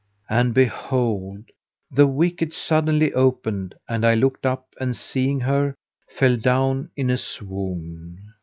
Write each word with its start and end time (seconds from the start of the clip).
And 0.31 0.55
behold, 0.55 1.43
the 1.91 2.07
wicket 2.07 2.53
suddenly 2.53 3.13
opened 3.13 3.75
and 3.87 4.03
I 4.03 4.15
looked 4.15 4.47
up 4.47 4.73
and 4.79 4.95
seeing 4.95 5.41
her, 5.41 5.75
fell 6.09 6.37
down 6.37 6.89
in 6.95 7.11
a 7.11 7.17
swoon. 7.19 8.17